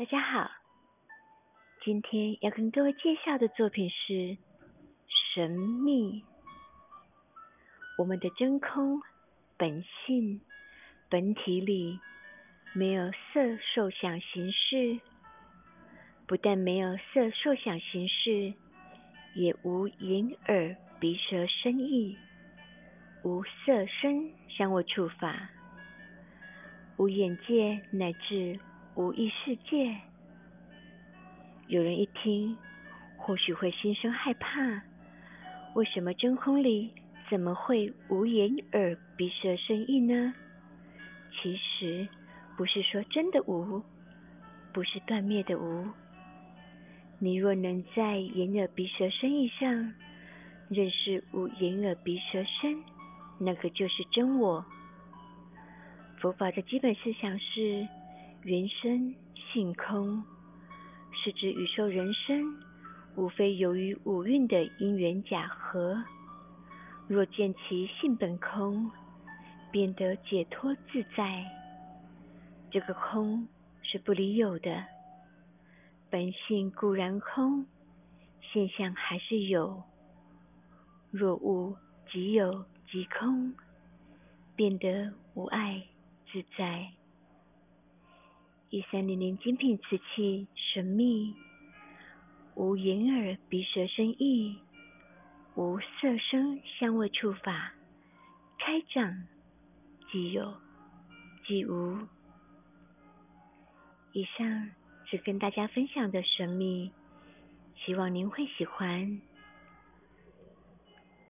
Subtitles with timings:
[0.00, 0.50] 大家好，
[1.84, 4.12] 今天要跟各位介绍的作品是
[5.34, 6.22] 《神秘》。
[7.98, 9.02] 我们的真空
[9.58, 10.40] 本性
[11.10, 12.00] 本体里
[12.72, 14.98] 没有色受想行识，
[16.26, 18.54] 不但没有色受想行识，
[19.34, 22.16] 也无眼耳鼻舌身意，
[23.22, 25.50] 无色声香味触法，
[26.96, 28.58] 无眼界乃至。
[28.96, 29.96] 无意世界，
[31.68, 32.56] 有人一听，
[33.16, 34.82] 或许会心生害怕。
[35.74, 36.92] 为什么真空里
[37.30, 40.34] 怎么会无眼耳鼻舌身意呢？
[41.30, 42.08] 其实
[42.56, 43.80] 不是说真的无，
[44.72, 45.86] 不是断灭的无。
[47.20, 49.94] 你若能在眼耳鼻舌身意上
[50.68, 52.82] 认识无眼耳鼻舌身，
[53.38, 54.64] 那个就是真我。
[56.18, 57.86] 佛法的基本思想是。
[58.42, 59.14] 人生
[59.52, 60.24] 性空，
[61.12, 62.58] 是指宇宙人生
[63.14, 66.02] 无非由于五蕴的因缘假合。
[67.06, 68.90] 若见其性本空，
[69.70, 71.44] 便得解脱自在。
[72.70, 73.46] 这个空
[73.82, 74.86] 是不离有的，
[76.08, 77.66] 本性固然空，
[78.40, 79.82] 现象还是有。
[81.10, 81.76] 若悟
[82.10, 83.54] 即有即空，
[84.56, 85.82] 便得无碍
[86.32, 86.90] 自在。
[88.70, 91.34] 一三零零精品瓷器，神秘，
[92.54, 94.60] 无眼耳鼻舌身意，
[95.56, 97.74] 无色声香味触法，
[98.60, 99.24] 开掌
[100.12, 100.54] 即有
[101.44, 101.98] 即无。
[104.12, 104.70] 以上
[105.06, 106.92] 是跟大家分享的神秘，
[107.74, 109.20] 希望您会喜欢。